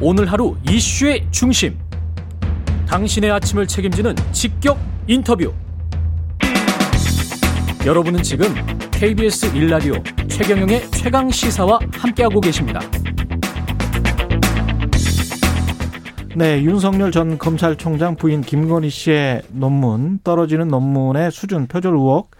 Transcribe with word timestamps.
오늘 0.00 0.30
하루 0.30 0.56
이슈의 0.70 1.26
중심. 1.32 1.76
당신의 2.86 3.32
아침을 3.32 3.66
책임지는 3.66 4.14
직격 4.30 4.78
인터뷰. 5.08 5.52
여러분은 7.84 8.22
지금 8.22 8.46
KBS 8.92 9.56
일라디오 9.56 9.94
최경영의 10.28 10.88
최강 10.92 11.28
시사와 11.28 11.80
함께하고 11.94 12.40
계십니다. 12.40 12.78
네, 16.36 16.62
윤석열 16.62 17.10
전 17.10 17.36
검찰총장 17.36 18.14
부인 18.14 18.42
김건희 18.42 18.90
씨의 18.90 19.42
논문 19.48 20.20
떨어지는 20.22 20.68
논문의 20.68 21.32
수준 21.32 21.66
표절 21.66 21.94
의혹 21.94 22.30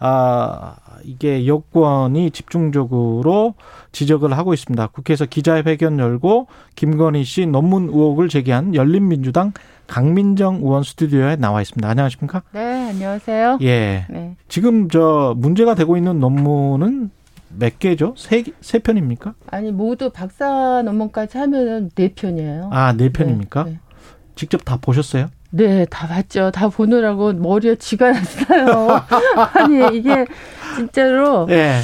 아 0.00 0.74
이게 1.04 1.46
여권이 1.46 2.30
집중적으로 2.30 3.54
지적을 3.92 4.36
하고 4.36 4.54
있습니다. 4.54 4.86
국회에서 4.88 5.26
기자회견 5.26 5.98
열고 5.98 6.46
김건희 6.74 7.24
씨 7.24 7.46
논문 7.46 7.84
의혹을 7.84 8.28
제기한 8.28 8.74
열린민주당 8.74 9.52
강민정 9.86 10.56
의원 10.56 10.82
스튜디오에 10.82 11.36
나와 11.36 11.60
있습니다. 11.60 11.88
안녕하십니까? 11.88 12.42
네, 12.52 12.88
안녕하세요. 12.90 13.58
예. 13.62 14.06
네. 14.08 14.36
지금 14.48 14.88
저 14.88 15.34
문제가 15.36 15.74
되고 15.74 15.96
있는 15.96 16.20
논문은 16.20 17.10
몇 17.56 17.78
개죠? 17.78 18.14
세, 18.16 18.44
세 18.60 18.78
편입니까? 18.78 19.34
아니, 19.50 19.70
모두 19.70 20.10
박사 20.10 20.82
논문까지 20.82 21.38
하면 21.38 21.90
네 21.94 22.12
편이에요. 22.14 22.70
아, 22.72 22.92
네 22.94 23.10
편입니까? 23.10 23.64
네, 23.64 23.70
네. 23.72 23.78
직접 24.34 24.64
다 24.64 24.78
보셨어요? 24.80 25.28
네, 25.56 25.86
다 25.88 26.08
봤죠. 26.08 26.50
다 26.50 26.68
보느라고 26.68 27.32
머리에 27.32 27.76
쥐가 27.76 28.10
났어요. 28.10 29.00
아니, 29.54 29.96
이게 29.96 30.26
진짜로. 30.76 31.46
네. 31.46 31.78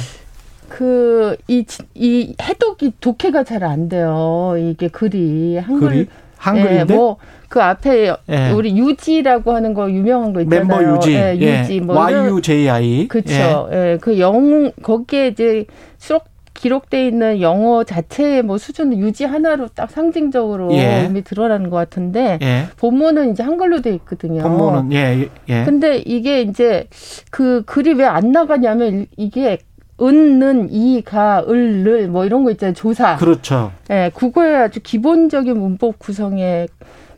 그, 0.67 1.37
이, 1.47 1.65
이 1.95 2.35
해독이 2.41 2.93
독해가 2.99 3.43
잘 3.45 3.63
안 3.63 3.87
돼요. 3.87 4.55
이게 4.57 4.89
글이. 4.89 5.57
한글. 5.57 5.87
글이? 5.89 6.07
한글인데? 6.37 6.83
네, 6.85 6.93
뭐, 6.95 7.17
그 7.47 7.61
앞에 7.61 8.13
예. 8.29 8.49
우리 8.51 8.77
유지라고 8.77 9.53
하는 9.53 9.73
거 9.73 9.89
유명한 9.91 10.33
거 10.33 10.41
있잖아요. 10.41 10.65
멤버 10.65 10.95
유지. 10.95 11.13
예, 11.13 11.33
유지. 11.35 11.75
예. 11.75 11.79
뭐 11.79 11.95
YUJI. 11.95 13.07
그렇죠. 13.07 13.69
예. 13.71 13.77
예. 13.93 13.97
그 14.01 14.19
영, 14.19 14.71
거기에 14.81 15.27
이제 15.27 15.65
수록 15.97 16.25
기록돼 16.61 17.07
있는 17.07 17.41
영어 17.41 17.83
자체의 17.83 18.43
뭐 18.43 18.59
수준을 18.59 18.97
유지 18.99 19.25
하나로 19.25 19.69
딱 19.69 19.89
상징적으로 19.89 20.71
예. 20.73 21.05
이미 21.09 21.23
드러나는 21.23 21.71
것 21.71 21.77
같은데 21.77 22.37
예. 22.43 22.65
본문은 22.77 23.31
이제 23.31 23.41
한글로 23.41 23.81
돼 23.81 23.91
있거든요. 23.95 24.43
본문은 24.43 24.93
예, 24.93 25.27
예. 25.49 25.63
근데 25.65 25.97
이게 25.97 26.41
이제 26.41 26.87
그 27.31 27.63
글이 27.65 27.93
왜 27.93 28.05
안 28.05 28.31
나가냐면 28.31 29.07
이게 29.17 29.57
은는 29.99 30.71
이가 30.71 31.45
을를 31.49 32.07
뭐 32.09 32.25
이런 32.25 32.43
거 32.43 32.51
있잖아요. 32.51 32.73
조사. 32.75 33.15
그렇죠. 33.17 33.71
예, 33.89 34.11
국어의 34.13 34.55
아주 34.57 34.79
기본적인 34.83 35.57
문법 35.57 35.97
구성의 35.97 36.67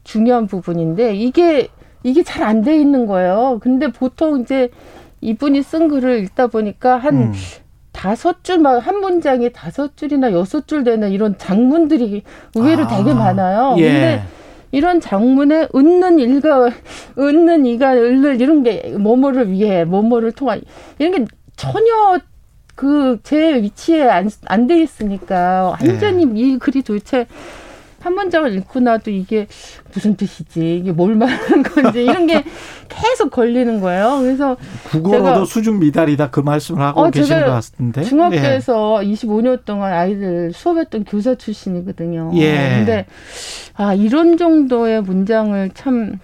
중요한 0.05 0.47
부분인데 0.47 1.15
이게 1.15 1.67
이게 2.03 2.23
잘 2.23 2.43
안 2.43 2.61
돼 2.63 2.77
있는 2.77 3.07
거예요. 3.07 3.59
근데 3.61 3.87
보통 3.91 4.39
이제 4.41 4.69
이분이 5.21 5.63
쓴 5.63 5.87
글을 5.89 6.19
읽다 6.23 6.47
보니까 6.47 6.97
한 6.97 7.15
음. 7.15 7.33
다섯 8.03 8.43
줄, 8.43 8.59
막 8.59 8.79
한 8.85 8.99
문장에 8.99 9.47
다섯 9.49 9.95
줄이나 9.95 10.33
여섯 10.33 10.67
줄 10.67 10.83
되는 10.83 11.09
이런 11.09 11.37
장문들이 11.37 12.23
의외로 12.53 12.83
아, 12.83 12.87
되게 12.87 13.13
많아요. 13.13 13.75
예. 13.77 13.83
근데 13.83 14.23
이런 14.73 14.99
장문에 14.99 15.69
은는 15.73 16.19
일가, 16.19 16.69
은는 17.17 17.65
이가, 17.65 17.93
을를 17.93 18.41
이런 18.41 18.61
게 18.63 18.93
뭐뭐를 18.99 19.49
위해, 19.51 19.85
뭐뭐를 19.85 20.33
통한 20.33 20.61
이런 20.99 21.13
게 21.13 21.25
전혀 21.55 22.19
그 22.75 23.19
제 23.23 23.61
위치에 23.61 24.03
안 24.09 24.27
안 24.47 24.67
돼 24.67 24.81
있으니까 24.81 25.77
완전히 25.79 26.23
예. 26.25 26.41
이 26.41 26.57
글이 26.57 26.81
도대체 26.81 27.25
한 28.03 28.15
문장을 28.15 28.53
읽고 28.57 28.81
나도 28.81 29.11
이게 29.11 29.47
무슨 29.93 30.15
뜻이지 30.15 30.77
이게 30.77 30.91
뭘 30.91 31.15
말하는 31.15 31.63
건지 31.63 32.03
이런 32.03 32.27
게 32.27 32.43
계속 32.89 33.31
걸리는 33.31 33.79
거예요. 33.79 34.19
그래서 34.21 34.57
국어로도 34.89 35.45
수준 35.45 35.79
미달이다 35.79 36.29
그 36.29 36.41
말씀을 36.41 36.81
하고 36.81 37.01
어, 37.01 37.09
계시는 37.09 37.45
것 37.45 37.51
같은데 37.51 38.03
중학교에서 38.03 39.05
예. 39.05 39.11
25년 39.13 39.63
동안 39.63 39.93
아이들 39.93 40.51
수업했던 40.53 41.05
교사 41.05 41.35
출신이거든요. 41.35 42.31
예. 42.35 42.75
근데 42.75 43.05
아 43.75 43.93
이런 43.93 44.37
정도의 44.37 45.01
문장을 45.01 45.69
참 45.73 46.19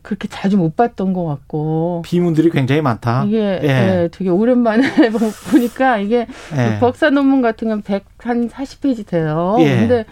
그렇게 0.00 0.26
자주 0.26 0.56
못 0.56 0.74
봤던 0.74 1.12
것 1.12 1.26
같고 1.26 2.00
비문들이 2.06 2.48
굉장히 2.48 2.80
많다. 2.80 3.24
이게 3.26 3.60
예. 3.62 3.68
예 3.68 4.08
되게 4.10 4.30
오랜만에 4.30 4.82
보니까 5.52 5.98
이게 5.98 6.26
예. 6.56 6.78
박사 6.80 7.10
논문 7.10 7.42
같은 7.42 7.68
건 7.68 7.82
100한 7.82 8.48
40페이지 8.48 9.06
돼요. 9.06 9.56
예. 9.60 9.76
근데 9.76 10.06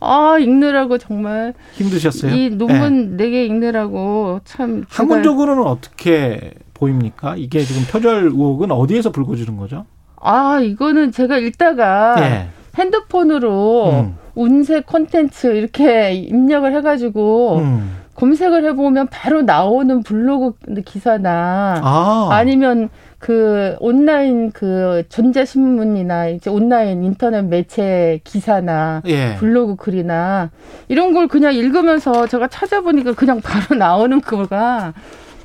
아 0.00 0.36
읽느라고 0.38 0.98
정말 0.98 1.54
힘드셨어요. 1.74 2.32
이 2.34 2.50
논문 2.50 3.16
네 3.16 3.30
개 3.30 3.44
읽느라고 3.44 4.40
참 4.44 4.84
학문적으로는 4.88 5.62
어떻게 5.64 6.52
보입니까? 6.74 7.34
이게 7.36 7.60
지금 7.60 7.82
표절 7.90 8.24
의혹은 8.26 8.70
어디에서 8.70 9.10
불거지는 9.10 9.56
거죠? 9.56 9.84
아 10.20 10.60
이거는 10.62 11.12
제가 11.12 11.38
읽다가 11.38 12.14
예. 12.20 12.48
핸드폰으로 12.76 13.90
음. 13.90 14.16
운세 14.34 14.80
콘텐츠 14.82 15.48
이렇게 15.48 16.12
입력을 16.12 16.72
해가지고 16.76 17.56
음. 17.58 17.96
검색을 18.14 18.64
해보면 18.66 19.08
바로 19.10 19.42
나오는 19.42 20.02
블로그 20.02 20.52
기사나 20.84 21.80
아. 21.82 22.44
니면 22.44 22.88
그 23.18 23.76
온라인 23.80 24.52
그 24.52 25.02
전자 25.08 25.44
신문이나 25.44 26.28
이제 26.28 26.50
온라인 26.50 27.02
인터넷 27.02 27.42
매체 27.42 28.20
기사나 28.24 29.02
예. 29.06 29.34
블로그 29.36 29.76
글이나 29.76 30.50
이런 30.88 31.12
걸 31.12 31.26
그냥 31.26 31.54
읽으면서 31.54 32.26
제가 32.28 32.48
찾아보니까 32.48 33.14
그냥 33.14 33.40
바로 33.40 33.74
나오는 33.78 34.20
거가 34.20 34.94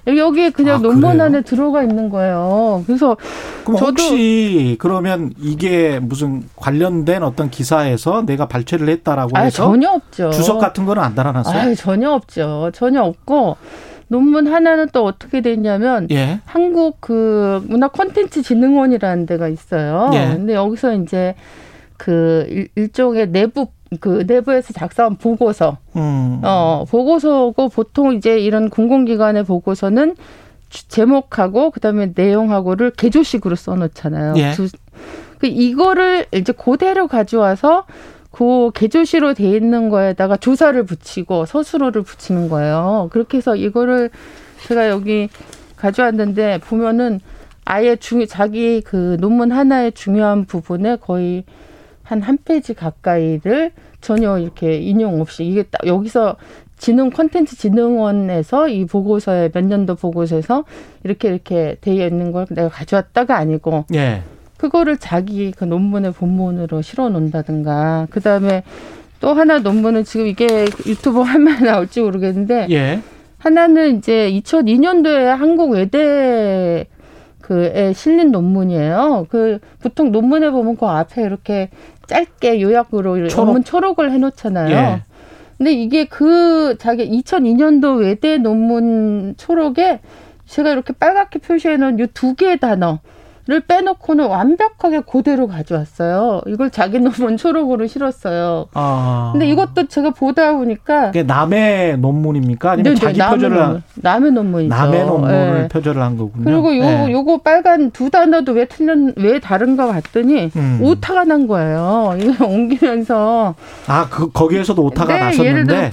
여기에 0.05 0.49
그냥 0.49 0.75
아, 0.75 0.79
논문 0.79 1.11
그래요? 1.11 1.23
안에 1.23 1.41
들어가 1.41 1.81
있는 1.81 2.09
거예요. 2.09 2.83
그래서 2.85 3.15
그럼 3.63 3.79
혹시 3.79 4.75
그러면 4.77 5.33
이게 5.39 5.99
무슨 5.99 6.43
관련된 6.57 7.23
어떤 7.23 7.49
기사에서 7.49 8.25
내가 8.25 8.47
발췌를 8.47 8.89
했다라고 8.89 9.37
아, 9.37 9.41
해서 9.43 9.63
전혀 9.63 9.89
없죠. 9.89 10.29
주석 10.31 10.59
같은 10.59 10.85
거는 10.85 11.01
안 11.01 11.15
달아놨어요? 11.15 11.57
아, 11.57 11.75
전혀 11.75 12.11
없죠. 12.11 12.69
전혀 12.73 13.01
없고 13.01 13.55
논문 14.13 14.45
하나는 14.45 14.87
또 14.93 15.03
어떻게 15.05 15.41
됐냐면 15.41 16.07
예. 16.11 16.39
한국 16.45 16.97
그 16.99 17.65
문화 17.67 17.87
콘텐츠 17.87 18.43
진흥원이라는 18.43 19.25
데가 19.25 19.47
있어요. 19.47 20.11
예. 20.13 20.27
근데 20.35 20.53
여기서 20.53 20.93
이제 20.97 21.33
그 21.97 22.67
일 22.75 22.91
종의 22.91 23.31
내부 23.31 23.67
그 23.99 24.23
내부에서 24.27 24.71
작성한 24.73 25.17
보고서. 25.17 25.77
음. 25.95 26.41
어, 26.43 26.85
보고서고 26.89 27.69
보통 27.69 28.13
이제 28.13 28.37
이런 28.39 28.69
공공기관의 28.69 29.45
보고서는 29.45 30.15
제목하고 30.69 31.71
그다음에 31.71 32.11
내용하고를 32.15 32.91
개조식으로 32.91 33.55
써 33.55 33.73
놓잖아요. 33.75 34.35
예. 34.37 34.51
두, 34.51 34.67
그 35.39 35.47
이거를 35.47 36.27
이제 36.33 36.53
그대로 36.53 37.07
가져와서 37.07 37.85
그 38.33 38.71
개조시로 38.73 39.35
돼 39.35 39.49
있는 39.51 39.89
거에다가 39.89 40.35
조사를 40.37 40.83
붙이고 40.85 41.45
서술어를 41.45 42.01
붙이는 42.01 42.49
거예요. 42.49 43.07
그렇게 43.11 43.37
해서 43.37 43.55
이거를 43.55 44.09
제가 44.67 44.89
여기 44.89 45.29
가져왔는데 45.77 46.57
보면은 46.57 47.19
아예 47.63 47.95
중 47.95 48.25
자기 48.25 48.81
그 48.81 49.17
논문 49.19 49.51
하나의 49.51 49.91
중요한 49.93 50.45
부분에 50.45 50.97
거의 50.97 51.45
한 52.03 52.21
한 52.21 52.37
페이지 52.43 52.73
가까이를 52.73 53.71
전혀 54.01 54.37
이렇게 54.37 54.77
인용 54.77 55.21
없이 55.21 55.45
이게 55.45 55.63
딱 55.63 55.87
여기서 55.87 56.35
진흥 56.77 57.11
콘텐츠 57.11 57.55
진흥원에서 57.55 58.67
이 58.67 58.85
보고서에 58.85 59.49
몇 59.53 59.63
년도 59.63 59.95
보고서에서 59.95 60.65
이렇게 61.03 61.29
이렇게 61.29 61.77
되어 61.79 62.07
있는 62.07 62.31
걸 62.33 62.45
내가 62.49 62.67
가져왔다가 62.67 63.37
아니고 63.37 63.85
예. 63.93 64.21
그거를 64.63 64.95
자기 64.95 65.51
그 65.51 65.65
논문의 65.65 66.13
본문으로 66.13 66.81
실어 66.81 67.09
놓는다든가 67.09 68.07
그다음에 68.09 68.63
또 69.19 69.33
하나 69.33 69.59
논문은 69.59 70.05
지금 70.05 70.25
이게 70.25 70.63
유튜브 70.85 71.19
화면에 71.21 71.59
나올지 71.69 71.99
모르겠는데 71.99 72.67
예. 72.69 73.01
하나는 73.39 73.97
이제 73.97 74.31
2002년도에 74.31 75.25
한국 75.25 75.71
외대 75.71 76.87
그에 77.41 77.91
실린 77.91 78.31
논문이에요. 78.31 79.27
그 79.29 79.59
보통 79.81 80.13
논문에 80.13 80.49
보면 80.51 80.77
그 80.77 80.85
앞에 80.85 81.23
이렇게 81.23 81.69
짧게 82.07 82.61
요약으로 82.61 83.27
초록. 83.27 83.45
논문 83.45 83.65
초록을 83.65 84.13
해놓잖아요. 84.13 84.73
예. 84.73 85.01
근데 85.57 85.73
이게 85.73 86.05
그 86.05 86.77
자기 86.79 87.09
2002년도 87.21 87.99
외대 87.99 88.37
논문 88.37 89.35
초록에 89.35 89.99
제가 90.45 90.71
이렇게 90.71 90.93
빨갛게 90.93 91.39
표시해 91.39 91.75
놓은 91.75 91.99
이 91.99 92.07
두 92.13 92.35
개의 92.35 92.59
단어 92.59 92.99
를 93.45 93.59
빼놓고는 93.59 94.25
완벽하게 94.27 95.01
그대로 95.01 95.47
가져왔어요. 95.47 96.43
이걸 96.47 96.69
자기 96.69 96.99
논문 96.99 97.35
초록으로 97.35 97.87
실었어요. 97.87 98.67
아. 98.73 99.31
근데 99.33 99.47
이것도 99.47 99.87
제가 99.87 100.11
보다 100.11 100.53
보니까 100.53 101.11
남의 101.25 101.97
논문입니까? 101.97 102.71
아니면 102.71 102.93
네, 102.93 102.99
네 102.99 103.05
자기 103.05 103.17
남의 103.17 103.35
표절을 103.35 103.57
논문, 103.57 103.83
남의 103.95 104.31
논문이죠. 104.31 104.73
남의 104.73 105.05
논문을 105.05 105.61
네. 105.63 105.67
표절을 105.67 106.01
한 106.01 106.15
거군요. 106.15 106.45
그리고 106.45 106.77
요 106.77 106.81
네. 106.83 107.11
요거 107.11 107.39
빨간 107.39 107.91
두 107.91 108.09
단어도 108.09 108.53
왜 108.53 108.63
틀린 108.63 109.13
왜 109.17 109.41
다른가 109.41 109.87
봤더니 109.87 110.51
음. 110.55 110.79
오타가 110.81 111.25
난 111.25 111.45
거예요. 111.45 112.15
이거 112.23 112.45
옮기면서 112.45 113.55
아그 113.87 114.31
거기에서도 114.31 114.81
오타가 114.81 115.15
네, 115.15 115.19
났었는데 115.19 115.49
예를 115.49 115.65
들어 115.65 115.89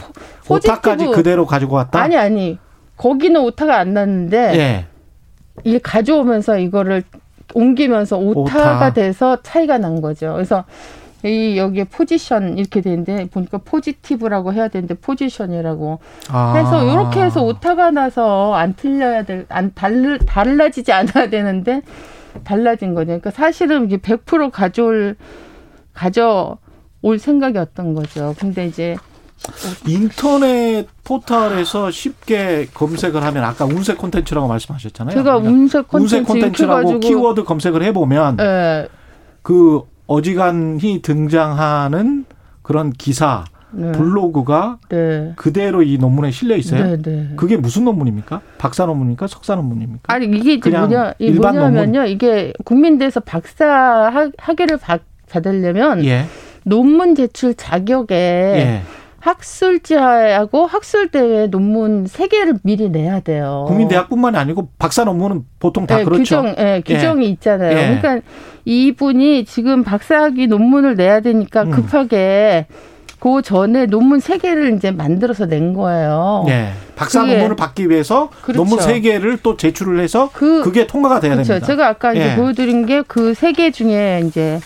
오타까지 0.49 1.07
그대로 1.07 1.47
가지고 1.47 1.75
왔다? 1.75 2.01
아니 2.01 2.17
아니 2.17 2.59
거기는 2.97 3.41
오타가 3.41 3.77
안 3.77 3.93
났는데 3.93 4.37
예. 4.55 4.87
이 5.65 5.81
가져오면서 5.81 6.59
이거를 6.59 7.03
옮기면서 7.55 8.19
오타가 8.19 8.77
오타. 8.77 8.93
돼서 8.93 9.39
차이가 9.43 9.79
난 9.79 10.01
거죠. 10.01 10.33
그래서 10.35 10.65
이 11.23 11.59
여기에 11.59 11.85
포지션 11.85 12.57
이렇게 12.57 12.81
되는데 12.81 13.27
보니까 13.27 13.59
포지티브라고 13.59 14.53
해야 14.55 14.69
되는데 14.69 14.95
포지션이라고 14.95 15.99
아. 16.31 16.55
해서 16.57 16.83
이렇게 16.85 17.21
해서 17.23 17.43
오타가 17.45 17.91
나서 17.91 18.55
안 18.55 18.75
틀려야 18.75 19.25
될 19.25 19.45
안 19.51 19.73
달르 19.75 20.19
달라지지 20.19 20.93
않아야 20.93 21.29
되는데 21.29 21.83
달라진 22.45 22.95
거죠. 22.95 23.07
그러니까 23.07 23.31
사실은 23.31 23.85
이게 23.87 23.99
100% 23.99 24.51
가져올 24.51 25.17
가져 25.93 26.57
올 27.03 27.19
생각이었던 27.19 27.95
거죠. 27.95 28.35
근데 28.39 28.67
이제 28.67 28.97
인터넷 29.87 30.87
포털에서 31.05 31.91
쉽게 31.91 32.69
검색을 32.73 33.23
하면 33.23 33.45
아까 33.45 33.65
운세 33.65 33.95
콘텐츠라고 33.95 34.49
말씀하셨잖아요. 34.49 35.15
제가 35.15 35.41
그러니까 35.41 35.49
운세 35.51 35.83
콘텐츠 35.83 36.25
콘텐츠 36.25 36.63
라고 36.65 37.01
키워드 37.01 37.45
검색을 37.45 37.83
해보면 37.85 38.37
네. 38.37 38.89
그 39.43 39.83
어지간히 40.07 41.01
등장하는 41.03 42.27
그런 42.63 42.93
기사 42.93 43.45
네. 43.73 43.93
블로그가 43.93 44.79
네. 44.89 45.33
그대로 45.37 45.83
이 45.83 45.97
논문에 45.99 46.31
실려 46.31 46.57
있어요. 46.57 46.85
네, 46.85 47.03
네. 47.03 47.31
그게 47.37 47.57
무슨 47.57 47.85
논문입니까? 47.85 48.41
박사 48.59 48.87
논문입니까? 48.87 49.27
석사 49.27 49.55
논문입니까? 49.55 50.13
아니 50.13 50.27
이게 50.27 50.55
이제 50.55 50.71
뭐냐 50.71 51.15
이 51.19 51.31
뭐냐면요. 51.31 51.99
논문? 52.01 52.09
이게 52.09 52.53
국민대에서 52.65 53.21
박사 53.21 54.29
학위를 54.39 54.77
받, 54.79 55.03
받으려면 55.31 56.05
예. 56.05 56.27
논문 56.65 57.15
제출 57.15 57.55
자격에 57.55 58.15
예. 58.15 58.83
학술지하고 59.21 60.67
학술대회 60.67 61.47
논문 61.49 62.07
세 62.07 62.27
개를 62.27 62.55
미리 62.63 62.89
내야 62.89 63.21
돼요. 63.21 63.65
국민대학뿐만이 63.69 64.37
아니고 64.37 64.69
박사 64.79 65.05
논문은 65.05 65.45
보통 65.59 65.87
다 65.87 65.99
네, 65.99 66.05
그렇죠. 66.05 66.19
규정, 66.23 66.55
네, 66.57 66.83
규정이 66.85 67.27
예. 67.27 67.29
있잖아요. 67.31 67.71
예. 67.77 67.99
그러니까 68.01 68.27
이분이 68.65 69.45
지금 69.45 69.85
박사학위 69.85 70.47
논문을 70.47 70.97
내야 70.97 71.21
되니까 71.21 71.63
음. 71.65 71.71
급하게 71.71 72.67
음. 72.71 72.75
그 73.21 73.43
전에 73.43 73.85
논문 73.85 74.19
세 74.19 74.39
개를 74.39 74.75
이제 74.75 74.91
만들어서 74.91 75.45
낸 75.45 75.75
거예요. 75.75 76.45
네. 76.47 76.73
박사 76.97 77.23
논문을 77.23 77.55
받기 77.55 77.91
위해서 77.91 78.31
그렇죠. 78.43 78.63
논문 78.63 78.81
세 78.81 79.01
개를 79.01 79.37
또 79.43 79.59
제출을 79.59 80.01
해서 80.01 80.31
그, 80.33 80.73
게 80.73 80.87
통과가 80.87 81.21
돼야 81.21 81.35
그렇죠. 81.35 81.49
됩니다. 81.49 81.67
제가 81.67 81.89
아까 81.89 82.13
이제 82.15 82.33
예. 82.33 82.37
보여드린 82.37 82.87
게 82.87 83.03
그 83.03 83.33
세 83.35 83.53
개 83.53 83.71
중에 83.71 84.23
이제 84.27 84.59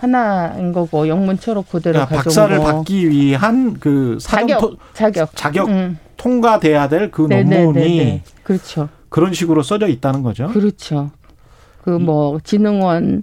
하나인 0.00 0.72
거고 0.72 1.08
영문처럼 1.08 1.64
그대로 1.70 1.94
그러니까 1.94 2.16
박사를 2.16 2.58
받기 2.58 3.08
위한 3.10 3.74
그 3.80 4.18
사전 4.20 4.48
자격 4.48 4.60
토, 4.60 4.76
자격 4.94 5.30
자격 5.34 5.68
음. 5.68 5.98
통과돼야 6.16 6.88
될 6.88 7.10
그 7.10 7.22
논문이 7.22 8.22
그렇죠. 8.42 8.88
그런 9.08 9.32
식으로 9.32 9.62
써져 9.62 9.86
있다는 9.88 10.22
거죠. 10.22 10.48
그렇죠. 10.48 11.10
그 11.82 11.90
뭐 11.98 12.38
진흥원 12.42 13.22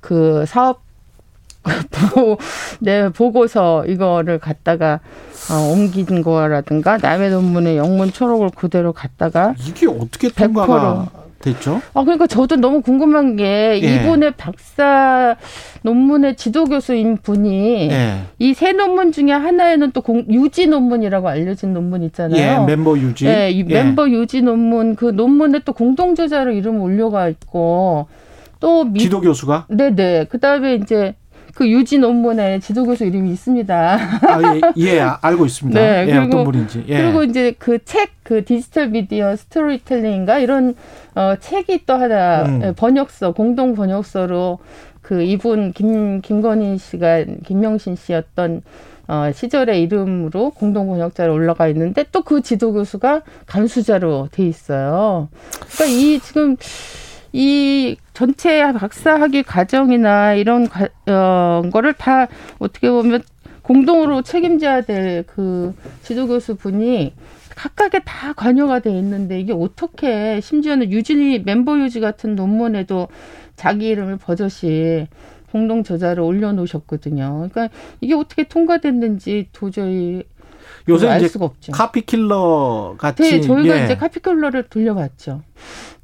그 0.00 0.44
사업 0.46 0.82
네, 2.80 3.08
보고서 3.08 3.84
이거를 3.86 4.38
갖다가 4.38 5.00
어, 5.50 5.54
옮긴 5.72 6.22
거라든가 6.22 6.98
남의 6.98 7.30
논문에 7.30 7.76
영문 7.76 8.12
초록을 8.12 8.50
그대로 8.54 8.92
갖다가 8.92 9.54
이게 9.58 9.86
어떻게 9.86 10.28
통과가 10.28 11.08
됐죠? 11.42 11.82
아 11.92 12.02
그러니까 12.02 12.26
저도 12.26 12.56
너무 12.56 12.80
궁금한 12.80 13.36
게 13.36 13.80
예. 13.82 13.96
이분의 13.96 14.32
박사 14.38 15.36
논문의 15.82 16.36
지도 16.36 16.64
교수인 16.64 17.18
분이 17.18 17.90
예. 17.90 18.22
이세 18.38 18.72
논문 18.72 19.12
중에 19.12 19.32
하나에는 19.32 19.90
또 19.90 20.00
공, 20.00 20.24
유지 20.30 20.66
논문이라고 20.66 21.28
알려진 21.28 21.74
논문 21.74 22.02
있잖아요. 22.04 22.62
예, 22.62 22.66
멤버 22.66 22.96
유지. 22.96 23.26
예, 23.26 23.50
이 23.50 23.60
예. 23.68 23.74
멤버 23.74 24.08
유지 24.08 24.40
논문 24.40 24.94
그 24.94 25.06
논문에 25.06 25.60
또 25.66 25.74
공동 25.74 26.14
저자로 26.14 26.52
이름 26.52 26.80
올려가 26.80 27.28
있고 27.28 28.06
또 28.60 28.84
미, 28.84 29.00
지도 29.00 29.20
교수가? 29.20 29.66
네네. 29.68 30.26
그다음에 30.26 30.76
이제 30.76 31.16
그 31.54 31.68
유지 31.68 31.98
논문에 31.98 32.60
지도교수 32.60 33.04
이름이 33.04 33.30
있습니다. 33.32 33.94
아, 33.94 34.56
예, 34.56 34.60
예 34.78 35.00
알고 35.00 35.46
있습니다. 35.46 35.78
네, 35.78 36.06
예, 36.08 36.12
그리고, 36.12 36.40
어떤 36.40 36.44
분인지. 36.44 36.84
예. 36.88 37.02
그리고 37.02 37.24
이제 37.24 37.54
그 37.58 37.84
책, 37.84 38.10
그 38.22 38.44
디지털 38.44 38.88
미디어 38.88 39.36
스토리텔링인가 39.36 40.38
이런 40.38 40.74
어, 41.14 41.34
책이 41.38 41.84
또 41.86 41.94
하나 41.94 42.44
음. 42.44 42.62
예, 42.62 42.72
번역서, 42.72 43.32
공동 43.32 43.74
번역서로 43.74 44.58
그 45.02 45.22
이분 45.22 45.72
김 45.72 46.20
김건희 46.20 46.78
씨가 46.78 47.24
김명신 47.44 47.96
씨였던 47.96 48.62
어, 49.08 49.30
시절의 49.34 49.82
이름으로 49.82 50.50
공동 50.50 50.86
번역자로 50.86 51.34
올라가 51.34 51.68
있는데 51.68 52.04
또 52.12 52.22
그 52.22 52.40
지도 52.40 52.72
교수가 52.72 53.22
감수자로 53.46 54.28
돼 54.30 54.46
있어요. 54.46 55.28
그러니까 55.74 55.84
이 55.86 56.20
지금 56.20 56.56
이 57.32 57.96
전체 58.12 58.72
박사학위 58.72 59.42
과정이나 59.42 60.34
이런 60.34 60.68
과, 60.68 60.88
어, 61.06 61.62
거를 61.72 61.94
다 61.94 62.28
어떻게 62.58 62.90
보면 62.90 63.22
공동으로 63.62 64.22
책임져야 64.22 64.82
될 64.82 65.24
그 65.26 65.74
지도교수 66.02 66.56
분이 66.56 67.14
각각에 67.56 68.00
다 68.04 68.32
관여가 68.32 68.80
돼 68.80 68.90
있는데 68.98 69.38
이게 69.40 69.52
어떻게 69.52 70.40
심지어는 70.40 70.90
유진이 70.90 71.40
멤버 71.40 71.78
유지 71.78 72.00
같은 72.00 72.34
논문에도 72.34 73.08
자기 73.56 73.88
이름을 73.88 74.16
버젓이 74.16 75.06
공동 75.50 75.84
저자를 75.84 76.22
올려놓으셨거든요. 76.22 77.48
그러니까 77.50 77.68
이게 78.00 78.14
어떻게 78.14 78.44
통과됐는지 78.44 79.48
도저히 79.52 80.24
요새 80.88 81.14
이제 81.18 81.28
수가 81.28 81.44
없죠. 81.44 81.72
카피킬러 81.72 82.96
같이 82.98 83.22
네, 83.22 83.40
저희가 83.40 83.80
예. 83.80 83.84
이제 83.84 83.96
카피킬러를 83.96 84.64
돌려봤죠. 84.64 85.42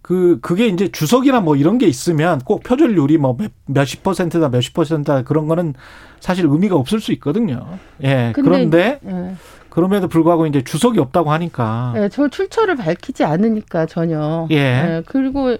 그 0.08 0.38
그게 0.40 0.68
이제 0.68 0.88
주석이나 0.88 1.42
뭐 1.42 1.54
이런 1.54 1.76
게 1.76 1.86
있으면 1.86 2.38
꼭 2.38 2.62
표절률이 2.62 3.18
뭐 3.18 3.36
몇십 3.66 4.02
퍼센트다 4.02 4.48
몇십 4.48 4.72
퍼센트다 4.72 5.22
그런 5.24 5.48
거는 5.48 5.74
사실 6.18 6.46
의미가 6.46 6.76
없을 6.76 6.98
수 6.98 7.12
있거든요. 7.12 7.66
예. 8.02 8.32
그런데 8.34 9.00
예. 9.06 9.34
그럼에도 9.68 10.08
불구하고 10.08 10.46
이제 10.46 10.64
주석이 10.64 10.98
없다고 10.98 11.30
하니까. 11.30 11.92
예, 11.96 12.08
저 12.08 12.26
출처를 12.26 12.76
밝히지 12.76 13.22
않으니까 13.22 13.84
전혀. 13.84 14.48
예. 14.50 14.56
예. 14.56 15.02
그리고 15.04 15.58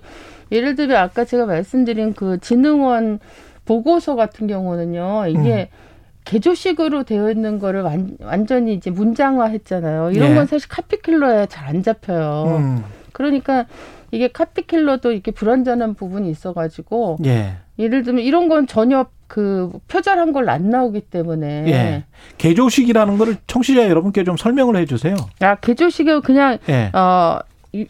예를 0.51 0.77
들면 0.77 0.97
아까 0.97 1.27
제가 1.27 1.45
말씀드린 1.45 2.15
그 2.15 2.39
진흥원 2.41 3.19
보고서 3.67 4.15
같은 4.15 4.47
경우는요. 4.47 5.27
이게 5.29 5.69
음. 5.71 5.77
개조식으로 6.25 7.03
되어 7.03 7.31
있는 7.31 7.59
거를 7.59 7.83
완, 7.83 8.17
완전히 8.23 8.73
이제 8.73 8.91
문장화 8.91 9.45
했잖아요. 9.49 10.13
이런 10.13 10.31
예. 10.31 10.35
건 10.37 10.47
사실 10.47 10.71
카피킬러에 10.71 11.49
잘 11.49 11.69
안 11.69 11.83
잡혀요. 11.83 12.45
음. 12.47 12.85
그러니까 13.13 13.67
이게 14.11 14.29
카피킬러도 14.29 15.13
이렇게 15.13 15.31
불완전한 15.31 15.95
부분이 15.95 16.31
있어가지고 16.31 17.19
예. 17.27 17.57
예를 17.79 18.03
들면 18.03 18.25
이런 18.25 18.49
건 18.49 18.67
전혀 18.67 19.07
그 19.27 19.71
표절한 19.89 20.33
걸 20.33 20.49
안 20.49 20.71
나오기 20.71 21.03
때문에 21.03 21.65
예. 21.69 22.05
개조식이라는 22.39 23.19
거를 23.19 23.37
청취자 23.47 23.89
여러분께 23.89 24.25
좀 24.25 24.37
설명을 24.37 24.77
해주세요. 24.77 25.15
아 25.41 25.55
개조식은 25.57 26.23
그냥 26.23 26.59
예. 26.69 26.91
어. 26.95 27.39
이, 27.73 27.87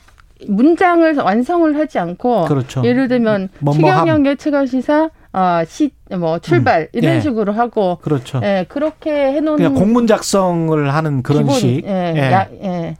문장을 0.47 1.17
완성을 1.17 1.77
하지 1.77 1.99
않고 1.99 2.45
그렇죠. 2.45 2.83
예를 2.85 3.09
들면 3.09 3.49
최경영의 3.75 4.37
최강 4.37 4.67
시사 4.67 5.11
어, 5.33 5.63
시, 5.67 5.91
뭐, 6.19 6.39
출발, 6.39 6.83
음. 6.83 6.87
이런 6.93 7.17
예. 7.17 7.21
식으로 7.21 7.53
하고. 7.53 7.99
그렇죠. 8.01 8.41
예, 8.43 8.65
그렇게 8.69 9.11
해놓은. 9.33 9.75
공문 9.75 10.07
작성을 10.07 10.93
하는 10.95 11.23
그런 11.23 11.43
기본, 11.43 11.55
식. 11.55 11.85
예, 11.85 12.15
예. 12.17 12.33
야, 12.33 12.49
예. 12.63 12.97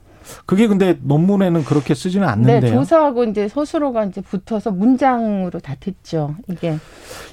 그게 0.47 0.67
근데 0.67 0.99
논문에는 1.03 1.65
그렇게 1.65 1.95
쓰지는 1.95 2.29
않는데요. 2.29 2.61
네, 2.61 2.71
조사하고 2.71 3.25
이제 3.25 3.49
서술어가 3.49 4.05
이제 4.05 4.21
붙어서 4.21 4.71
문장으로 4.71 5.61
다 5.61 5.75
됐죠. 5.79 6.37
이게 6.49 6.79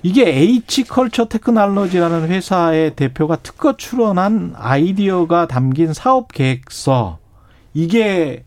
이게 0.04 0.28
H 0.28 0.84
컬처 0.84 1.26
테크놀로지라는 1.26 2.28
회사의 2.30 2.96
대표가 2.96 3.38
특허 3.38 3.78
출원한 3.78 4.54
아이디어가 4.56 5.48
담긴 5.48 5.94
사업 5.94 6.32
계획서 6.32 7.20
이게 7.74 8.44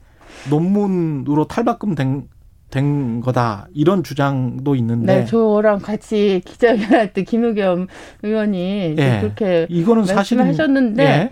논문으로 0.50 1.46
탈바꿈 1.46 1.94
된, 1.94 2.28
된 2.70 3.20
거다 3.20 3.68
이런 3.74 4.02
주장도 4.02 4.74
있는데 4.76 5.20
네, 5.20 5.24
저랑 5.26 5.80
같이 5.80 6.42
기자회견할 6.44 7.12
때 7.12 7.22
김의겸 7.22 7.86
의원이 8.22 8.94
예, 8.98 9.18
그렇게 9.20 9.66
이거는 9.68 10.04
사실 10.04 10.40
하셨는데 10.40 11.02
예. 11.04 11.30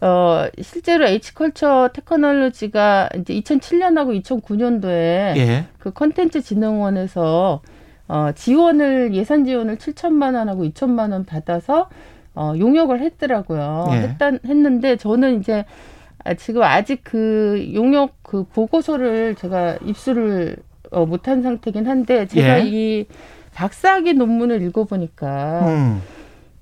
어, 0.00 0.46
실제로 0.60 1.06
H컬처 1.06 1.90
테크놀로지가 1.92 3.10
이제 3.18 3.34
2007년하고 3.34 4.22
2009년도에 4.22 5.36
예. 5.36 5.66
그 5.78 5.92
컨텐츠 5.92 6.40
진흥원에서 6.40 7.60
어, 8.08 8.32
지원을 8.34 9.14
예산 9.14 9.44
지원을 9.44 9.76
7천만 9.76 10.34
원하고 10.34 10.64
2천만 10.64 11.12
원 11.12 11.24
받아서 11.24 11.88
어, 12.34 12.54
용역을 12.58 13.00
했더라고요. 13.00 13.88
예. 13.92 13.96
했단 13.96 14.40
했는데 14.44 14.96
저는 14.96 15.40
이제 15.40 15.64
아, 16.24 16.34
지금 16.34 16.62
아직 16.62 17.00
그 17.04 17.70
용역 17.74 18.14
그 18.22 18.44
보고서를 18.44 19.34
제가 19.34 19.78
입수를 19.84 20.56
어, 20.90 21.06
못한 21.06 21.42
상태긴 21.42 21.86
한데 21.86 22.26
제가 22.26 22.60
예. 22.60 22.66
이 22.66 23.06
박사학위 23.54 24.14
논문을 24.14 24.62
읽어보니까 24.62 25.60
음. 25.66 26.02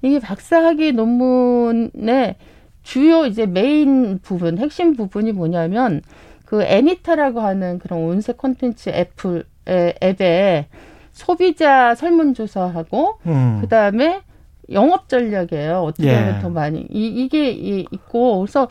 이게 0.03 0.19
박사학위 0.19 0.93
논문의 0.93 2.37
주요 2.89 3.27
이제 3.27 3.45
메인 3.45 4.19
부분, 4.23 4.57
핵심 4.57 4.97
부분이 4.97 5.33
뭐냐면 5.33 6.01
그 6.47 6.63
애니타라고 6.63 7.43
하는 7.43 7.79
그런 7.79 8.01
운세 8.01 8.33
콘텐츠 8.33 8.89
애플 8.89 9.45
앱에 9.69 10.69
소비자 11.13 11.95
설문조사하고 11.95 13.19
음. 13.27 13.59
그 13.61 13.69
다음에 13.69 14.23
영업 14.73 15.11
전략이에요. 15.11 15.83
어떻게 15.83 16.11
하면 16.15 16.37
예. 16.37 16.41
더 16.41 16.49
많이 16.49 16.87
이, 16.91 17.09
이게 17.09 17.51
이, 17.51 17.85
있고 17.93 18.41
그래서 18.41 18.67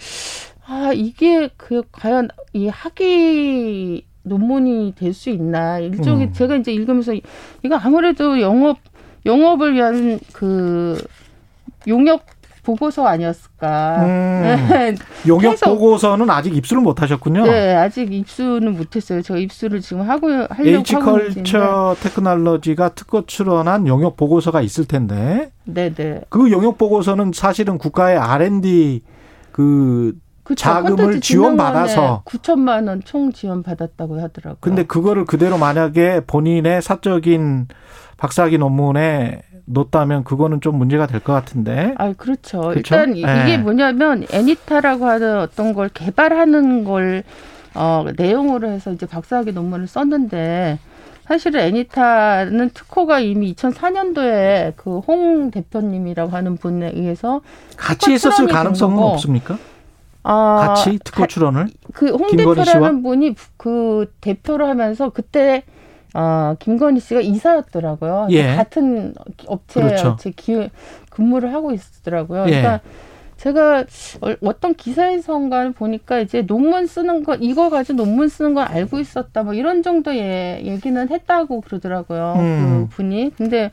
아 0.65 0.91
이게 0.95 1.49
그 1.55 1.83
과연 1.91 2.29
이 2.53 2.69
학위 2.69 4.03
논문이 4.23 4.95
될 4.97 5.13
수 5.13 5.29
있나 5.29 5.77
일종의 5.77 6.27
음. 6.27 6.33
제가 6.33 6.55
이제 6.55 6.73
읽으면서 6.73 7.13
이거 7.61 7.75
아무래도 7.75 8.41
영업 8.41 8.79
영업을 9.27 9.75
위한 9.75 10.19
그 10.33 10.97
용역 11.87 12.36
보고서 12.67 13.05
아니었을까. 13.07 14.03
음, 14.05 14.95
용역 15.25 15.57
보고서는 15.61 16.29
아직 16.29 16.53
입수를 16.53 16.83
못 16.83 17.01
하셨군요. 17.01 17.43
네, 17.45 17.73
아직 17.73 18.11
입수는 18.11 18.75
못 18.75 18.93
했어요. 18.95 19.21
저 19.21 19.37
입수를 19.37 19.79
지금 19.79 20.01
하고 20.09 20.27
하려고 20.27 20.59
H컬처 20.59 21.95
테크놀로지가 22.01 22.89
특허 22.89 23.25
출원한 23.25 23.87
용역 23.87 24.17
보고서가 24.17 24.61
있을 24.61 24.83
텐데. 24.85 25.51
네, 25.63 25.93
네. 25.93 26.21
그 26.27 26.51
용역 26.51 26.77
보고서는 26.77 27.31
사실은 27.33 27.77
국가의 27.77 28.17
R&D 28.17 29.01
그 29.53 30.13
그쵸, 30.43 30.55
자금을 30.63 31.21
지원받아서 31.21 32.23
9천만 32.25 32.87
원 32.87 33.01
총 33.05 33.31
지원 33.31 33.63
받았다고 33.63 34.19
하더라고요. 34.21 34.57
근데 34.59 34.83
그거를 34.83 35.23
그대로 35.25 35.57
만약에 35.57 36.21
본인의 36.27 36.81
사적인 36.81 37.67
박사학위 38.17 38.57
논문에 38.57 39.41
놓다면 39.69 40.23
그거는 40.23 40.61
좀 40.61 40.77
문제가 40.77 41.07
될 41.07 41.19
것 41.19 41.33
같은데. 41.33 41.93
아, 41.97 42.13
그렇죠. 42.13 42.61
그렇죠? 42.61 42.77
일단 42.77 43.11
네. 43.11 43.19
이게 43.43 43.57
뭐냐면 43.57 44.25
애니타라고 44.31 45.05
하는 45.05 45.39
어떤 45.39 45.73
걸 45.73 45.89
개발하는 45.89 46.83
걸 46.85 47.23
어, 47.75 48.05
내용으로 48.17 48.69
해서 48.69 48.91
이제 48.91 49.05
박사학위 49.05 49.51
논문을 49.51 49.87
썼는데 49.87 50.79
사실은 51.25 51.59
애니타는 51.59 52.69
특허가 52.73 53.19
이미 53.19 53.53
2004년도에 53.53 54.75
그 54.77 55.01
홍 55.07 55.51
대표님이라고 55.51 56.31
하는 56.31 56.55
분에 56.57 56.91
의해서 56.95 57.41
같이 57.75 58.13
있었을 58.13 58.47
가능성은 58.47 58.97
없습니까? 59.03 59.57
아, 60.23 60.65
같이 60.67 60.97
특허 61.03 61.27
출원을 61.27 61.67
그홍 61.93 62.35
대표라는 62.37 63.03
분이 63.03 63.35
그 63.57 64.11
대표를 64.21 64.67
하면서 64.67 65.09
그때 65.09 65.63
어, 66.13 66.55
김건희 66.59 66.99
씨가 66.99 67.21
이사였더라고요. 67.21 68.27
예. 68.31 68.55
같은 68.55 69.13
업체 69.45 69.81
그렇죠. 69.81 70.09
업체 70.09 70.31
기, 70.31 70.69
근무를 71.09 71.53
하고 71.53 71.71
있었더라고요. 71.71 72.45
예. 72.47 72.61
그러니까 72.61 72.79
제가 73.37 73.85
어떤 74.43 74.73
기사에서인가 74.73 75.71
보니까 75.71 76.19
이제 76.19 76.41
논문 76.41 76.87
쓰는 76.87 77.23
거 77.23 77.35
이거 77.35 77.69
가지고 77.69 77.97
논문 77.97 78.29
쓰는 78.29 78.55
걸 78.55 78.65
알고 78.65 78.99
있었다 78.99 79.43
뭐 79.43 79.53
이런 79.53 79.83
정도의 79.83 80.65
얘기는 80.65 81.09
했다고 81.09 81.61
그러더라고요. 81.61 82.33
음. 82.37 82.87
그 82.89 82.95
분이. 82.95 83.31
근데 83.37 83.71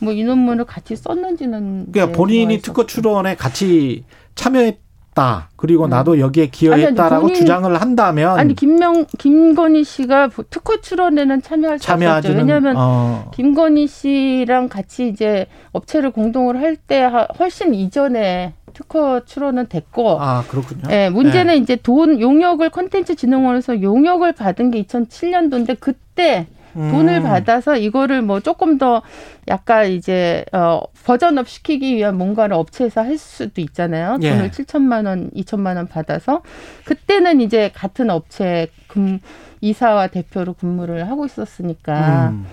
뭐 0.00 0.12
이 0.12 0.24
논문을 0.24 0.64
같이 0.64 0.96
썼는지는 0.96 1.92
그러니까 1.92 2.16
본인이 2.16 2.58
특허 2.60 2.86
출원에 2.86 3.36
같이 3.36 4.04
참여했 4.34 4.78
다 5.14 5.48
그리고 5.56 5.84
음. 5.84 5.90
나도 5.90 6.18
여기에 6.18 6.48
기여했다라고 6.48 7.26
아니, 7.26 7.34
주장을 7.34 7.80
한다면 7.80 8.36
아니 8.38 8.54
김명 8.54 9.06
김건희 9.18 9.84
씨가 9.84 10.30
특허 10.50 10.80
출원에는 10.80 11.40
참여할 11.40 11.78
수 11.78 11.90
없었죠. 11.90 12.32
왜냐하면 12.32 12.74
어. 12.76 13.30
김건희 13.32 13.86
씨랑 13.86 14.68
같이 14.68 15.08
이제 15.08 15.46
업체를 15.72 16.10
공동으로 16.10 16.58
할때 16.58 17.08
훨씬 17.38 17.74
이전에 17.74 18.54
특허 18.74 19.24
출원은 19.24 19.68
됐고 19.68 20.20
아 20.20 20.42
그렇군요. 20.48 20.82
예, 20.90 21.08
문제는 21.08 21.54
네. 21.54 21.56
이제 21.58 21.76
돈 21.76 22.20
용역을 22.20 22.70
콘텐츠 22.70 23.14
진흥원에서 23.14 23.82
용역을 23.82 24.32
받은 24.32 24.72
게 24.72 24.82
2007년도인데 24.82 25.76
그때 25.78 26.48
돈을 26.74 27.18
음. 27.18 27.22
받아서 27.22 27.76
이거를 27.76 28.22
뭐 28.22 28.40
조금 28.40 28.78
더 28.78 29.02
약간 29.48 29.90
이제 29.90 30.44
어 30.52 30.80
version 31.04 31.38
up 31.38 31.48
시키기 31.48 31.96
위한 31.96 32.16
뭔가를 32.18 32.54
업체에서 32.54 33.02
할 33.02 33.16
수도 33.18 33.60
있잖아요. 33.60 34.18
예. 34.22 34.30
돈을 34.30 34.50
7천만 34.50 35.06
원, 35.06 35.30
2천만 35.30 35.76
원 35.76 35.86
받아서 35.86 36.42
그때는 36.84 37.40
이제 37.40 37.70
같은 37.74 38.10
업체 38.10 38.68
금 38.88 39.20
이사와 39.60 40.08
대표로 40.08 40.54
근무를 40.54 41.08
하고 41.08 41.24
있었으니까 41.24 42.30
음. 42.30 42.46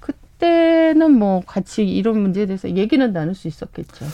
그때는 0.00 1.12
뭐 1.12 1.42
같이 1.46 1.84
이런 1.84 2.20
문제에 2.20 2.46
대해서 2.46 2.68
얘기는 2.70 3.12
나눌 3.12 3.34
수 3.34 3.48
있었겠죠. 3.48 4.04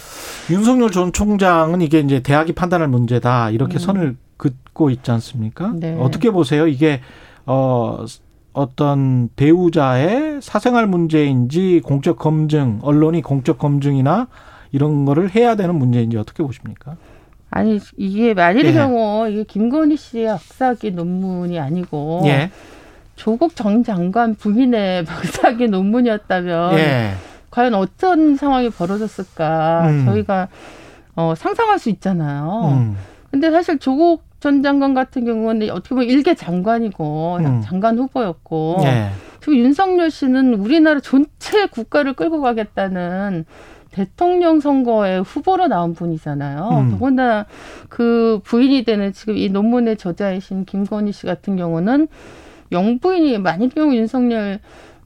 윤석열 0.51 0.91
전 0.91 1.13
총장은 1.13 1.81
이게 1.83 2.01
이제 2.01 2.21
대학이 2.21 2.53
판단할 2.53 2.89
문제다 2.89 3.51
이렇게 3.51 3.77
음. 3.77 3.79
선을 3.79 4.17
긋고 4.37 4.91
있지 4.91 5.11
않습니까? 5.11 5.73
네. 5.75 5.97
어떻게 5.99 6.31
보세요? 6.31 6.67
이게 6.67 7.01
어 7.47 8.05
어떤 8.53 9.29
배우자의 9.37 10.41
사생활 10.43 10.87
문제인지 10.87 11.81
공적 11.85 12.19
검증, 12.19 12.79
언론이 12.83 13.23
공적 13.23 13.59
검증이나 13.59 14.29
이런 14.73 15.05
거를 15.05 15.35
해야 15.35 15.55
되는 15.55 15.75
문제인지 15.75 16.17
어떻게 16.17 16.43
보십니까? 16.43 16.97
아니 17.51 17.79
이게 17.97 18.33
만일의 18.33 18.73
예. 18.73 18.79
경우 18.79 19.29
이게 19.29 19.45
김건희 19.45 19.97
씨의 19.97 20.39
박사학위 20.39 20.93
논문이 20.93 21.59
아니고 21.61 22.23
예. 22.25 22.51
조국 23.15 23.55
전 23.55 23.85
장관 23.85 24.35
부인의 24.35 25.05
박사학위 25.07 25.69
논문이었다면 25.69 26.79
예. 26.79 27.13
과연 27.51 27.75
어떤 27.75 28.37
상황이 28.37 28.71
벌어졌을까 28.71 29.87
음. 29.89 30.05
저희가 30.07 30.49
어, 31.15 31.35
상상할 31.37 31.79
수 31.79 31.91
있잖아요. 31.91 32.73
음. 32.73 32.97
근데 33.31 33.51
사실 33.51 33.79
조국 33.79 34.25
전 34.43 34.61
장관 34.61 34.93
같은 34.93 35.25
경우는 35.25 35.71
어떻게 35.71 35.91
보면 35.95 36.11
일개 36.11 36.35
장관이고 36.35 37.37
음. 37.37 37.61
장관 37.63 37.97
후보였고 37.97 38.81
네. 38.83 39.09
그리고 39.41 39.63
윤석열 39.63 40.11
씨는 40.11 40.55
우리나라 40.55 40.99
전체 40.99 41.67
국가를 41.67 42.15
끌고 42.15 42.41
가겠다는 42.41 43.45
대통령 43.93 44.59
선거에 44.59 45.19
후보로 45.19 45.69
나온 45.69 45.95
분이잖아요. 45.95 46.69
음. 46.73 46.91
더군다나 46.91 47.47
그 47.89 48.41
부인이 48.43 48.83
되는 48.83 49.13
지금 49.13 49.37
이 49.37 49.49
논문의 49.49 49.97
저자이신 49.97 50.65
김건희 50.65 51.13
씨 51.13 51.25
같은 51.25 51.55
경우는 51.57 52.09
영부인이 52.73 53.39
만일 53.39 53.69
경우 53.69 53.95
윤석열 53.95 54.59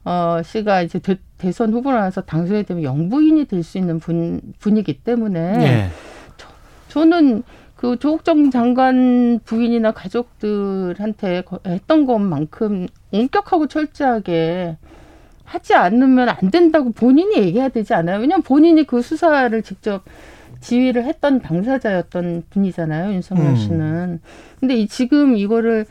어 0.03 0.41
씨가 0.43 0.81
이제 0.81 0.97
대, 0.97 1.17
대선 1.37 1.73
후보로 1.73 1.95
나와서 1.95 2.21
당선이 2.21 2.63
되면 2.63 2.81
영부인이 2.81 3.45
될 3.45 3.61
수 3.61 3.77
있는 3.77 3.99
분 3.99 4.41
분이기 4.57 5.01
때문에 5.03 5.57
네. 5.57 5.89
저, 6.37 6.47
저는 6.87 7.43
그 7.77 7.97
조국정 7.99 8.49
장관 8.49 9.39
부인이나 9.45 9.91
가족들한테 9.91 11.43
했던 11.65 12.05
것만큼 12.05 12.87
엄격하고 13.13 13.67
철저하게 13.67 14.77
하지 15.43 15.75
않으면 15.75 16.27
안 16.29 16.51
된다고 16.51 16.91
본인이 16.91 17.37
얘기해야 17.37 17.69
되지 17.69 17.93
않아요? 17.93 18.19
왜냐하면 18.19 18.41
본인이 18.41 18.83
그 18.83 19.01
수사를 19.01 19.61
직접 19.61 20.03
지휘를 20.59 21.05
했던 21.05 21.39
당사자였던 21.39 22.43
분이잖아요, 22.49 23.13
윤석열 23.13 23.49
음. 23.49 23.55
씨는. 23.55 23.79
음. 23.79 24.19
근데 24.59 24.75
이 24.75 24.87
지금 24.87 25.37
이거를 25.37 25.85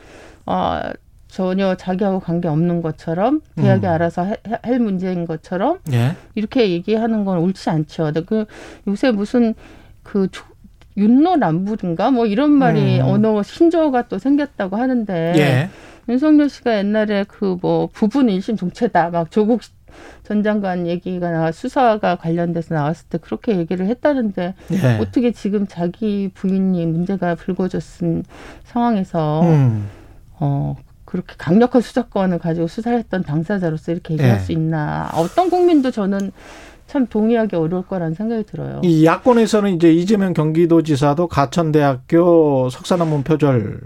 어 0.45 0.81
전혀 1.29 1.75
자기하고 1.75 2.19
관계 2.19 2.49
없는 2.49 2.81
것처럼 2.81 3.41
대학이 3.55 3.85
음. 3.85 3.91
알아서 3.91 4.23
해, 4.25 4.35
할 4.61 4.79
문제인 4.79 5.25
것처럼 5.25 5.79
예? 5.93 6.15
이렇게 6.35 6.69
얘기하는 6.69 7.23
건 7.23 7.39
옳지 7.39 7.69
않죠. 7.69 8.11
그 8.25 8.45
요새 8.87 9.11
무슨 9.11 9.55
그 10.03 10.27
윤노란불인가 10.97 12.11
뭐 12.11 12.25
이런 12.25 12.51
말이 12.51 12.99
음. 12.99 13.05
언어 13.05 13.43
신조어가 13.43 14.07
또 14.07 14.19
생겼다고 14.19 14.75
하는데 14.75 15.33
예. 15.37 15.69
윤석열 16.09 16.49
씨가 16.49 16.77
옛날에 16.77 17.23
그 17.25 17.57
뭐 17.61 17.87
부분 17.91 18.29
일심 18.29 18.55
동체다 18.55 19.09
막 19.09 19.31
조국 19.31 19.61
전 20.23 20.43
장관 20.43 20.85
얘기가 20.87 21.31
나와 21.31 21.51
수사가 21.51 22.15
관련돼서 22.17 22.75
나왔을 22.75 23.07
때 23.09 23.17
그렇게 23.17 23.57
얘기를 23.57 23.87
했다는데 23.87 24.53
예. 24.71 24.97
어떻게 24.99 25.31
지금 25.31 25.65
자기 25.67 26.29
부인이 26.33 26.85
문제가 26.85 27.35
불거졌은 27.35 28.23
상황에서 28.65 29.41
음. 29.43 29.87
어 30.39 30.75
그렇게 31.05 31.35
강력한 31.37 31.81
수사권을 31.81 32.39
가지고 32.39 32.67
수사했던 32.67 33.23
당사자로서 33.23 33.91
이렇게 33.93 34.13
얘기할 34.15 34.35
예. 34.35 34.39
수 34.39 34.51
있나 34.51 35.09
어떤 35.13 35.49
국민도 35.49 35.91
저는 35.91 36.31
참 36.87 37.05
동의하기 37.05 37.55
어려울 37.55 37.85
거라는 37.85 38.15
생각이 38.15 38.45
들어요. 38.45 38.81
이 38.83 39.05
야권에서는 39.05 39.75
이제 39.75 39.93
이재명 39.93 40.33
경기도지사도 40.33 41.27
가천대학교 41.27 42.69
석사논문 42.69 43.23
표절 43.23 43.81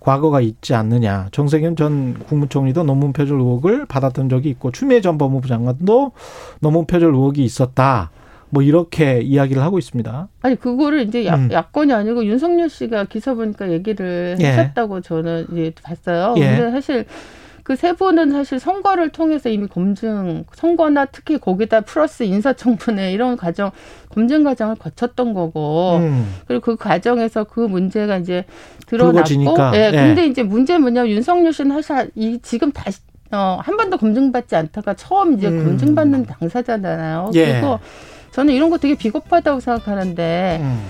과거가 0.00 0.40
있지 0.40 0.74
않느냐. 0.74 1.28
정세균 1.32 1.76
전 1.76 2.14
국무총리도 2.14 2.84
논문 2.84 3.12
표절 3.12 3.38
의혹을 3.38 3.86
받았던 3.86 4.28
적이 4.28 4.50
있고 4.50 4.70
추미애 4.70 5.00
전 5.00 5.18
법무부 5.18 5.48
장관도 5.48 6.12
논문 6.60 6.86
표절 6.86 7.12
의혹이 7.12 7.44
있었다. 7.44 8.10
뭐 8.48 8.62
이렇게 8.62 9.20
이야기를 9.20 9.60
하고 9.60 9.78
있습니다. 9.78 10.28
아니 10.42 10.56
그거를 10.56 11.02
이제 11.02 11.26
야, 11.26 11.34
음. 11.34 11.50
야권이 11.50 11.92
아니고 11.92 12.24
윤석열 12.24 12.70
씨가 12.70 13.04
기사 13.04 13.34
보니까 13.34 13.70
얘기를 13.72 14.36
예. 14.40 14.46
하셨다고 14.46 15.00
저는 15.00 15.46
이제 15.52 15.72
봤어요. 15.82 16.34
예. 16.38 16.56
근데 16.56 16.70
사실 16.70 17.04
그세 17.66 17.94
분은 17.94 18.30
사실 18.30 18.60
선거를 18.60 19.08
통해서 19.08 19.48
이미 19.48 19.66
검증 19.66 20.44
선거나 20.52 21.06
특히 21.06 21.36
거기다 21.36 21.80
플러스 21.80 22.22
인사청문회 22.22 23.10
이런 23.10 23.36
과정 23.36 23.72
검증 24.08 24.44
과정을 24.44 24.76
거쳤던 24.76 25.34
거고 25.34 25.96
음. 25.96 26.32
그리고 26.46 26.62
그 26.64 26.76
과정에서 26.76 27.42
그 27.42 27.58
문제가 27.58 28.18
이제 28.18 28.44
드러났고 28.86 29.56
예. 29.74 29.90
예. 29.92 29.96
근데 29.96 30.26
이제 30.26 30.44
문제 30.44 30.78
뭐냐면 30.78 31.10
윤석열 31.10 31.52
씨는 31.52 31.82
사실 31.82 32.12
이 32.14 32.38
지금 32.40 32.70
다시 32.70 33.00
어, 33.32 33.58
한 33.60 33.76
번도 33.76 33.98
검증받지 33.98 34.54
않다가 34.54 34.94
처음 34.94 35.32
이제 35.32 35.48
음. 35.48 35.64
검증받는 35.64 36.26
당사자잖아요. 36.26 37.32
예. 37.34 37.46
그리고 37.46 37.80
저는 38.30 38.54
이런 38.54 38.70
거 38.70 38.78
되게 38.78 38.94
비겁하다고 38.94 39.58
생각하는데 39.58 40.60
음. 40.62 40.84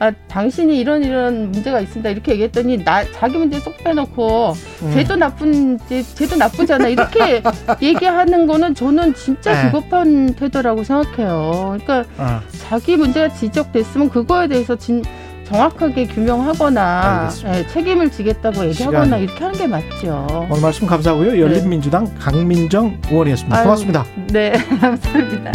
아 0.00 0.12
당신이 0.28 0.78
이런 0.78 1.02
이런 1.02 1.50
문제가 1.50 1.80
있습니다 1.80 2.08
이렇게 2.10 2.32
얘기했더니 2.32 2.84
나 2.84 3.04
자기 3.12 3.36
문제 3.36 3.58
쏙 3.58 3.76
빼놓고 3.82 4.52
음. 4.82 4.90
쟤도 4.92 5.16
나쁜지 5.16 6.14
쟤도 6.14 6.36
나쁘잖아 6.36 6.88
이렇게 6.88 7.42
얘기하는 7.82 8.46
거는 8.46 8.74
저는 8.74 9.14
진짜 9.14 9.52
네. 9.52 9.66
비겁한 9.66 10.34
태도라고 10.34 10.84
생각해요. 10.84 11.76
그러니까 11.84 12.04
어. 12.18 12.40
자기 12.68 12.96
문제가 12.96 13.28
지적됐으면 13.34 14.10
그거에 14.10 14.46
대해서 14.46 14.76
진 14.76 15.02
정확하게 15.48 16.06
규명하거나 16.08 17.30
네, 17.44 17.66
책임을 17.68 18.10
지겠다고 18.10 18.66
얘기하거나 18.66 19.04
시간. 19.04 19.20
이렇게 19.20 19.44
하는 19.44 19.58
게 19.58 19.66
맞죠. 19.66 20.46
오늘 20.50 20.60
말씀 20.60 20.86
감사하고요. 20.86 21.40
열린민주당 21.40 22.04
네. 22.04 22.12
강민정 22.18 23.00
의원이었습니다. 23.10 23.62
고맙습니다. 23.62 24.04
네, 24.30 24.52
감사합니다. 24.80 25.52